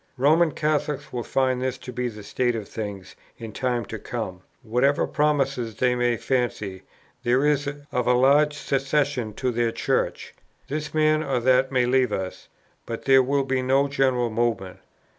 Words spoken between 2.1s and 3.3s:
state of things